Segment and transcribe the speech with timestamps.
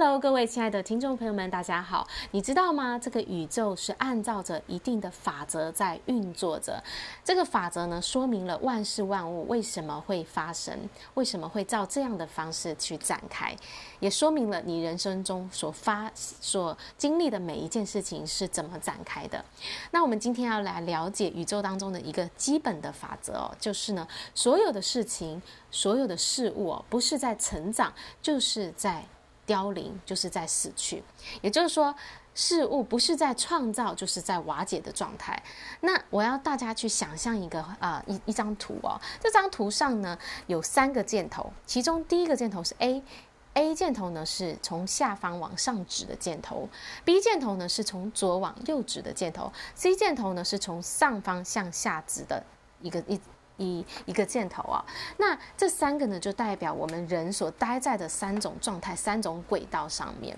[0.00, 2.06] Hello，各位亲爱的听众朋友们，大家好。
[2.30, 2.96] 你知道吗？
[2.96, 6.80] 这个宇宙是按照着一定的法则在运作着。
[7.24, 13.52] 这个法则呢，说明了万事万物为什么会发生，为什么会照这样的方式去展开，
[13.98, 19.44] 也说明了你人生中所发、所经历的每一件事情是怎么展开的。
[19.90, 25.42] 那我们今天要来了解宇宙当中的一个基本的法则哦，就是呢，所有的事情、
[25.72, 27.92] 所有的事物哦，不是在成长，
[28.22, 29.04] 就是在。
[29.48, 31.02] 凋零就是在死去，
[31.40, 31.94] 也就是说，
[32.34, 35.42] 事物不是在创造，就是在瓦解的状态。
[35.80, 46.68] 那我要大家去想象一个啊、一一张图哦，这张图上呢有三个箭头，其中第一个箭头是 A，A 箭头呢是从下方往上指的箭头
[47.06, 52.44] ，B 箭头呢是从左往右指的箭头，C 箭头呢是从上方向下指的
[52.82, 53.18] 一个一。
[53.58, 54.82] 一一个箭头啊，
[55.18, 60.36] 那这三个呢，就代表我们人所待在的三种状态、三种轨道上面。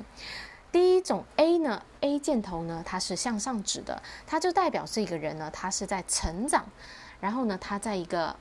[0.72, 6.64] 第一种 A 呢，A 箭头呢，它是向上指的，它就代表这个人呢，他是在成长，
[7.20, 8.36] 然后呢，他在一个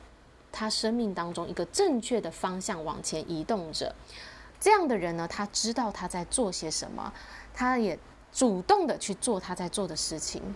[0.52, 3.96] 他生命当中一个正确的方向往前移动着。
[4.60, 7.12] 这样的人呢，他知道他在做些什么，
[7.54, 7.98] 他也
[8.32, 10.56] 主动的去做他在做的事情。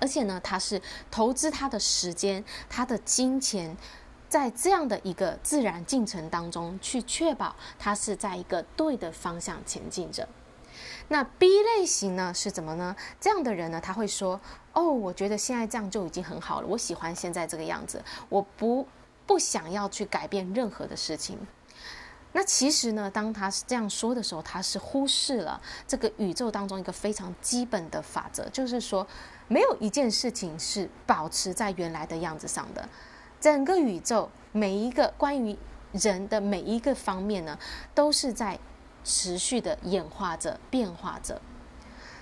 [0.00, 3.76] 而且呢，他是投资他的时间、他的金钱，
[4.28, 10.28] 在这样的一个自然进程当中，去确保他是在一个对的方向前进着。
[11.08, 12.96] 那 B 类型呢是怎么呢？
[13.20, 14.40] 这样的人呢，他会说
[14.74, 18.86] ：“哦，我觉得现在这样就已经很好了，我喜欢现在这个样子，我不
[19.26, 21.38] 不想要去改变任何的事情。”
[22.36, 29.06] 那其实呢，当他是这样说的时候，他是忽视了这个宇宙当中一个非常基本的法则，就是说，
[29.46, 32.88] 没有一件事情是保持在原来的样子上的。
[33.40, 35.56] 整个宇宙每一个关于
[35.92, 37.56] 人的每一个方面呢，
[37.94, 38.58] 都是在
[39.04, 41.40] 持续的演化着、变化着。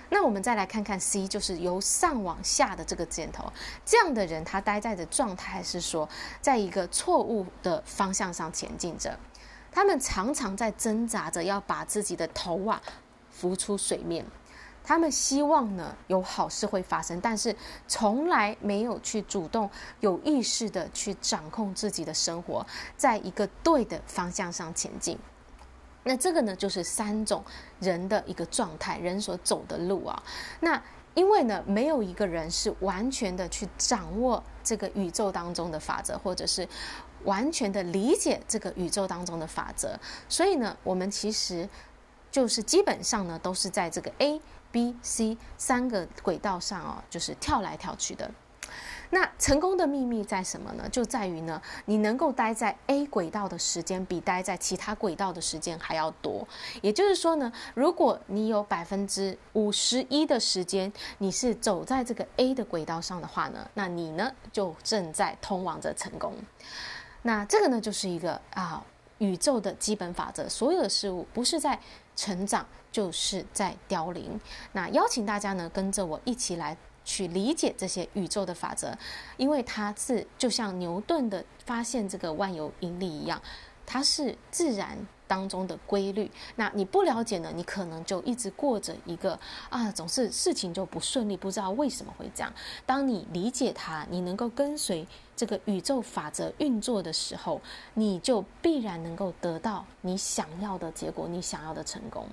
[0.09, 3.51] 那我们再来看看 C，就是由上往下的这个箭头，
[3.83, 6.07] 这样的人他待在的状态是说，
[6.39, 9.17] 在一个错误的方向上前进着。
[9.73, 12.81] 他们常常在挣扎着要把自己的头啊
[13.31, 14.23] 浮出水面，
[14.83, 17.55] 他们希望呢有好事会发生，但是
[17.87, 19.69] 从来没有去主动
[19.99, 25.17] 有意识的去掌控自己的生活，在一个对的方向上前进。
[26.03, 27.43] 那这个呢就是三种
[27.79, 30.21] 人的一个状态，人所走的路啊。
[30.59, 30.81] 那
[31.13, 36.67] 因为呢没有一个人是完全的去掌握这个宇宙当中的法则，或者是。
[37.23, 39.97] 完全的理解这个宇宙当中的法则，
[40.27, 41.69] 所以呢，我们其实
[42.29, 44.41] 就是基本上呢，都是在这个 A、
[44.73, 48.29] B、C 三个轨道上哦，就是跳来跳去的。
[49.13, 50.89] 那成功的秘密在什么呢？
[50.89, 56.47] 就在于呢，你能够待在 A 轨道的时间比待在其他轨道的时间还要多。
[56.81, 66.33] 也就是说呢，如果你有百分之五十一的时间你是走在这个 A 的轨道上的话呢，那你呢就正在通往着成功。
[67.21, 68.83] 那这个呢，就是一个啊，
[69.19, 70.49] 宇宙的基本法则。
[70.49, 71.79] 所有的事物不是在
[72.15, 74.39] 成长，就是在凋零。
[74.71, 78.97] 那邀请大家呢，跟着我一起来去理解这些宇宙的法则，
[79.37, 83.41] 因为它是就像牛顿的发现这个万有引力一样，
[83.85, 84.97] 它是自然
[85.27, 92.53] 当中的规律，那你不了解呢，你可能就一直过着一个啊，总是事情就不顺利，不知道为什么会这样。
[92.85, 97.59] 当你理解它，你能够跟随这个宇宙法则运作的时候，
[97.95, 102.27] 你就必然能够得到你想要的结果，你想要的成功。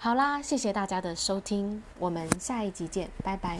[0.00, 3.58] 好啦，谢谢大家的收听，我们下一集见，拜拜。